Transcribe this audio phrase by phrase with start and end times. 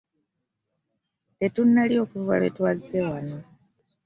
[1.37, 3.37] Tetunnalya okuva lwe twazze wano.